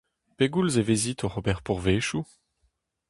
[0.37, 2.23] Pegoulz e vezit oc'h ober pourvezioù?